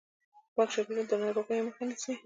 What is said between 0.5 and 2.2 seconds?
پاک چاپیریال د ناروغیو مخه نیسي.